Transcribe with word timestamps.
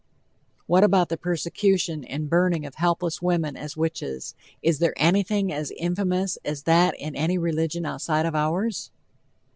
What 0.65 0.83
about 0.83 1.09
the 1.09 1.15
persecution 1.15 2.03
and 2.05 2.27
burning 2.27 2.65
of 2.65 2.73
helpless 2.73 3.21
women 3.21 3.55
as 3.55 3.77
witches? 3.77 4.33
Is 4.63 4.79
there 4.79 4.95
anything 4.97 5.53
as 5.53 5.69
infamous 5.77 6.39
as 6.43 6.63
that 6.63 6.95
in 6.97 7.15
any 7.15 7.37
religion 7.37 7.85
outside 7.85 8.25
of 8.25 8.33
ours? 8.33 8.89